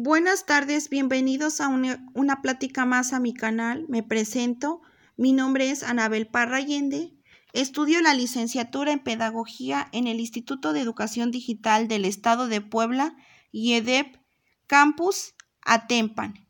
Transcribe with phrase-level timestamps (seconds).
[0.00, 3.84] Buenas tardes, bienvenidos a una, una, plática más a mi canal.
[3.88, 4.80] Me presento,
[5.16, 7.16] mi nombre es Anabel Parra Allende.
[7.52, 13.16] Estudio la licenciatura en Pedagogía en el Instituto de Educación Digital del Estado de Puebla
[13.50, 14.18] y EDEP
[14.68, 16.46] Campus Atempan.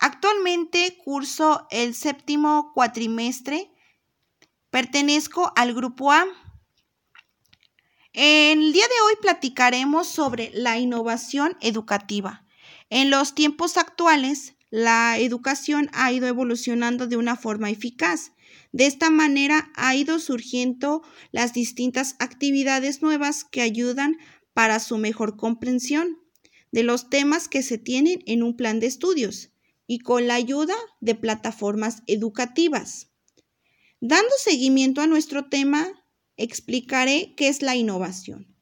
[0.00, 3.70] Actualmente curso el séptimo cuatrimestre.
[4.70, 6.24] Pertenezco al grupo A.
[8.12, 12.43] El día de hoy platicaremos sobre la innovación educativa.
[12.90, 18.32] En los tiempos actuales, la educación ha ido evolucionando de una forma eficaz.
[18.72, 24.16] De esta manera ha ido surgiendo las distintas actividades nuevas que ayudan
[24.52, 26.18] para su mejor comprensión
[26.72, 29.52] de los temas que se tienen en un plan de estudios
[29.86, 33.12] y con la ayuda de plataformas educativas.
[34.00, 35.88] Dando seguimiento a nuestro tema,
[36.36, 38.53] explicaré qué es la innovación.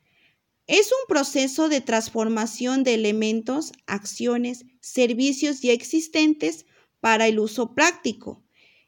[0.69, 6.67] Es un proceso de transformación de elementos, acciones, servicios ya existentes
[7.01, 8.45] para el uso práctico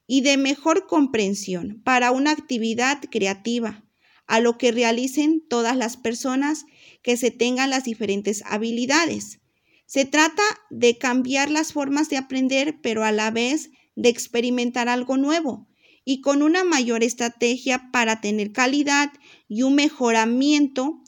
[0.07, 3.85] y de mejor comprensión para una actividad creativa,
[4.27, 6.65] a lo que realicen todas las personas
[7.03, 9.41] que se tengan las diferentes habilidades.
[9.87, 15.17] Se trata de cambiar las formas de aprender, pero a la vez de experimentar algo
[15.17, 15.69] nuevo
[16.05, 19.11] y con una mayor estrategia para tener calidad
[19.49, 21.04] y un mejoramiento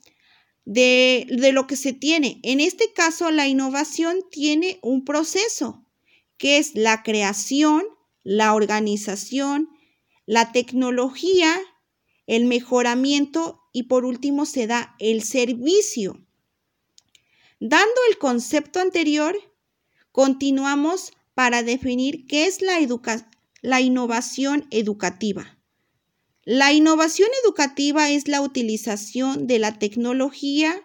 [0.66, 2.40] de, de, lo que se tiene.
[2.42, 5.82] En este caso, la innovación tiene un proceso,
[6.36, 7.84] que es la creación,
[8.22, 9.70] la organización,
[10.26, 11.56] la tecnología,
[12.26, 16.20] el mejoramiento y por último se da el servicio.
[17.60, 19.36] Dando el concepto anterior,
[20.12, 22.78] continuamos para definir qué es la,
[23.62, 25.55] la innovación educativa.
[26.48, 30.80] La innovación educativa es la utilización de la tecnología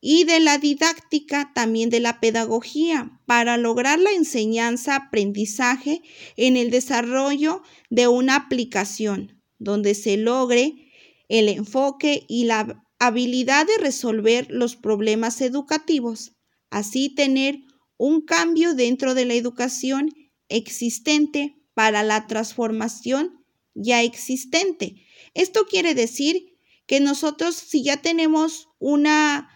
[0.00, 6.02] y de la didáctica, también de la pedagogía, para lograr la enseñanza-aprendizaje
[6.36, 10.92] en el desarrollo de una aplicación, donde se logre
[11.28, 16.36] el enfoque y la habilidad de resolver los problemas educativos,
[16.70, 17.62] así tener
[17.96, 20.10] un cambio dentro de la educación
[20.48, 23.43] existente para la transformación
[23.74, 25.04] ya existente.
[25.34, 29.48] Esto quiere decir que nosotros si ya tenemos una,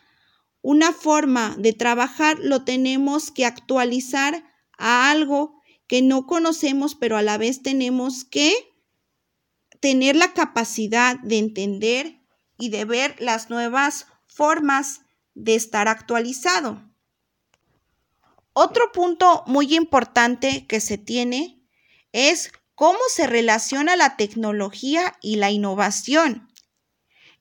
[0.62, 4.44] una forma de trabajar, lo tenemos que actualizar
[4.76, 8.54] a algo que no conocemos, pero a la vez tenemos que
[9.80, 12.20] tener la capacidad de entender
[12.58, 15.02] y de ver las nuevas formas
[15.34, 16.82] de estar actualizado.
[18.52, 21.62] Otro punto muy importante que se tiene
[22.12, 26.48] es cómo se relaciona la tecnología y la innovación.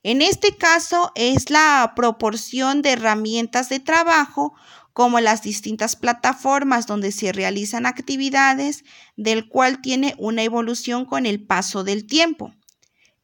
[0.02, 4.54] En este caso es la proporción de herramientas de trabajo
[4.92, 8.82] como las distintas plataformas donde se realizan actividades,
[9.16, 12.52] del cual tiene una evolución con el paso del tiempo.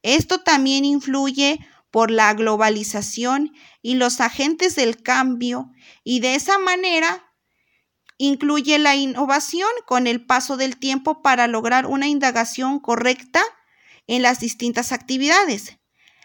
[0.01, 1.59] Esto también influye
[1.91, 5.69] por la globalización y los agentes del cambio
[6.05, 7.24] y de esa manera
[8.17, 13.43] incluye la innovación con el paso del tiempo para lograr una indagación correcta
[14.07, 15.77] en las distintas actividades.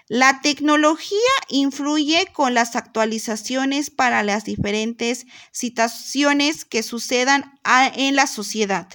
[0.09, 1.19] La tecnología
[1.49, 7.61] influye con las actualizaciones para las diferentes situaciones que sucedan
[7.95, 8.89] en la sociedad.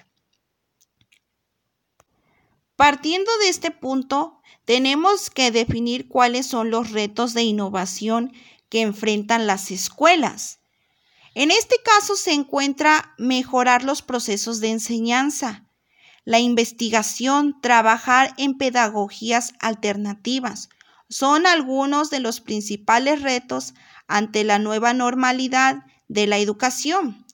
[2.76, 8.34] Partiendo de este punto, tenemos que definir cuáles son los retos de innovación
[8.68, 10.60] que enfrentan las escuelas.
[11.36, 15.66] En este caso se encuentra mejorar los procesos de enseñanza,
[16.24, 20.70] la investigación, trabajar en pedagogías alternativas.
[21.10, 23.74] Son algunos de los principales retos
[24.08, 27.26] ante la nueva normalidad de la educación.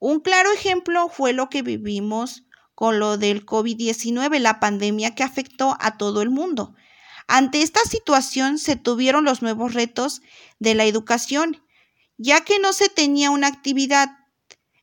[0.00, 2.42] Un claro ejemplo fue lo que vivimos
[2.74, 6.74] con lo del COVID-19, la pandemia que afectó a todo el mundo.
[7.28, 10.20] Ante esta situación se tuvieron los nuevos retos
[10.58, 11.62] de la educación,
[12.18, 14.10] ya que no se tenía una actividad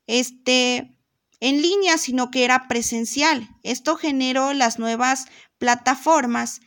[0.08, 0.96] este,
[1.40, 3.50] en línea, sino que era presencial.
[3.64, 5.26] Esto generó las nuevas
[5.58, 6.62] plataformas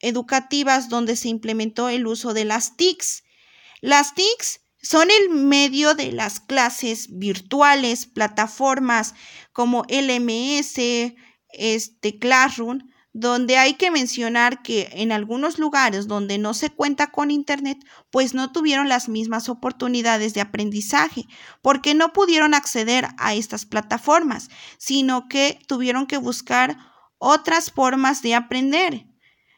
[0.00, 3.24] educativas donde se implementó el uso de las TICs.
[3.80, 9.14] Las TICs son el medio de las clases virtuales, plataformas
[9.52, 11.14] como LMS,
[11.50, 12.78] este Classroom,
[13.18, 17.78] donde hay que mencionar que en algunos lugares donde no se cuenta con Internet,
[18.10, 21.24] pues no tuvieron las mismas oportunidades de aprendizaje,
[21.62, 26.76] porque no pudieron acceder a estas plataformas, sino que tuvieron que buscar
[27.16, 29.06] otras formas de aprender,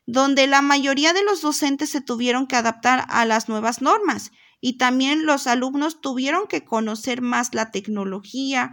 [0.06, 4.31] donde la mayoría de los docentes se tuvieron que adaptar a las nuevas normas
[4.61, 8.70] y también los alumnos tuvieron que conocer más la tecnología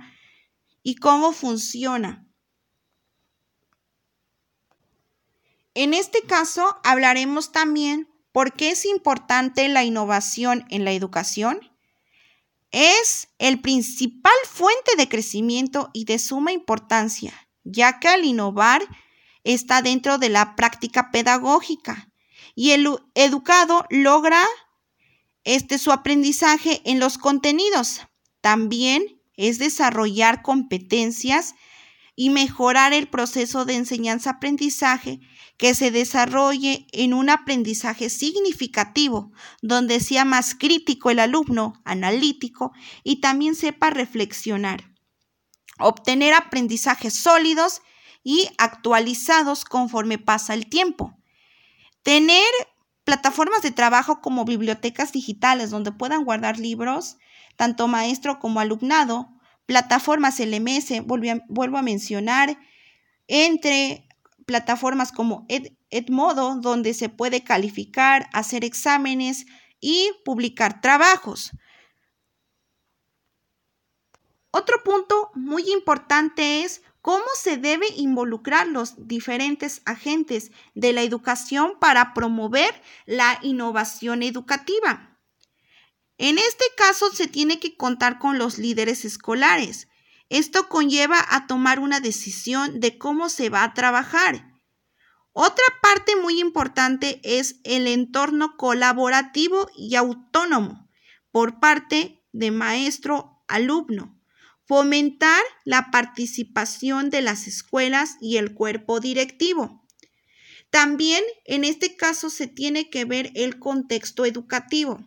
[0.84, 2.25] y cómo funciona.
[5.76, 11.60] En este caso hablaremos también por qué es importante la innovación en la educación.
[12.72, 17.34] Es el principal fuente de crecimiento y de suma importancia,
[17.66, 18.82] ya que al innovar
[19.44, 22.10] está dentro de la práctica pedagógica
[22.56, 24.44] y el educado logra
[25.44, 28.02] este su aprendizaje en los contenidos.
[28.40, 31.54] También es desarrollar competencias
[32.16, 35.20] y mejorar el proceso de enseñanza-aprendizaje
[35.58, 39.32] que se desarrolle en un aprendizaje significativo,
[39.62, 42.72] donde sea más crítico el alumno, analítico
[43.04, 44.92] y también sepa reflexionar.
[45.78, 47.82] Obtener aprendizajes sólidos
[48.24, 51.18] y actualizados conforme pasa el tiempo.
[52.02, 52.46] Tener
[53.04, 57.18] plataformas de trabajo como bibliotecas digitales donde puedan guardar libros,
[57.58, 59.35] tanto maestro como alumnado,
[59.66, 62.58] plataformas LMS, vuelvo a, mencionar,
[63.28, 64.08] entre
[64.46, 65.46] plataformas como
[65.90, 69.46] Edmodo, donde se puede calificar, hacer exámenes
[69.80, 71.52] y publicar trabajos.
[74.52, 81.74] Otro punto muy importante es cómo se debe involucrar los diferentes agentes de la educación
[81.80, 85.15] para promover la innovación educativa.
[86.18, 89.90] En este caso se tiene que contar con los líderes escolares.
[90.30, 94.54] Esto conlleva a tomar una decisión de cómo se va a trabajar.
[95.34, 100.90] Otra parte muy importante es el entorno colaborativo y autónomo
[101.32, 104.18] por parte de maestro-alumno.
[104.64, 109.86] Fomentar la participación de las escuelas y el cuerpo directivo.
[110.70, 115.06] También en este caso se tiene que ver el contexto educativo.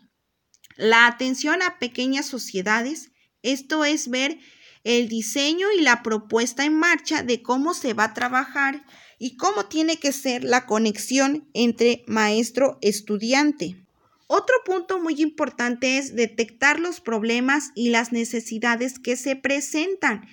[0.78, 3.10] La atención a pequeñas sociedades,
[3.42, 4.38] esto es ver
[4.84, 8.84] el diseño y la propuesta en marcha de cómo se va a trabajar
[9.18, 13.84] y cómo tiene que ser la conexión entre maestro-estudiante.
[14.28, 20.28] Otro punto muy importante es detectar los problemas y las necesidades que se presentan,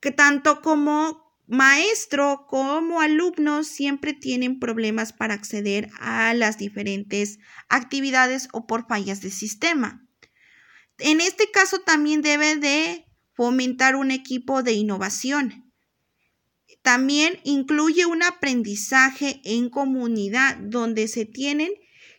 [0.00, 7.38] que tanto como maestro como alumnos siempre tienen problemas para acceder a las diferentes
[7.68, 10.06] actividades o por fallas de sistema.
[10.98, 15.72] En este caso también debe de fomentar un equipo de innovación.
[16.82, 21.72] También incluye un aprendizaje en comunidad donde se tienen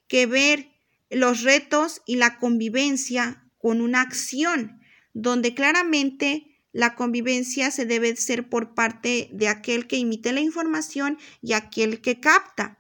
[0.08, 0.72] que ver
[1.10, 4.82] los retos y la convivencia con una acción,
[5.14, 11.18] donde claramente la convivencia se debe hacer por parte de aquel que emite la información
[11.42, 12.80] y aquel que capta.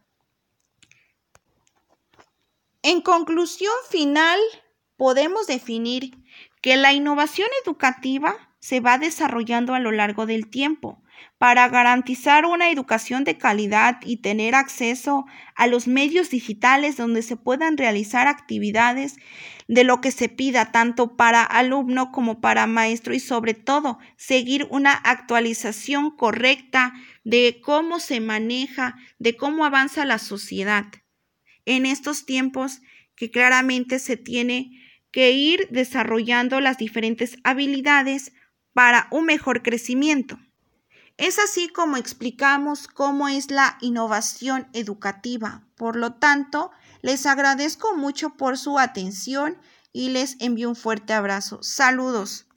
[2.83, 4.37] En conclusión final,
[4.97, 6.11] podemos definir
[6.61, 11.01] que la innovación educativa se va desarrollando a lo largo del tiempo
[11.37, 15.25] para garantizar una educación de calidad y tener acceso
[15.55, 19.15] a los medios digitales donde se puedan realizar actividades
[19.67, 24.67] de lo que se pida tanto para alumno como para maestro y sobre todo seguir
[24.69, 30.85] una actualización correcta de cómo se maneja, de cómo avanza la sociedad
[31.65, 32.81] en estos tiempos
[33.15, 34.71] que claramente se tiene
[35.11, 38.33] que ir desarrollando las diferentes habilidades
[38.73, 40.37] para un mejor crecimiento.
[41.17, 45.63] Es así como explicamos cómo es la innovación educativa.
[45.75, 46.71] Por lo tanto,
[47.05, 49.59] les agradezco mucho por su atención
[49.93, 51.61] y les envío un fuerte abrazo.
[51.61, 52.47] Saludos.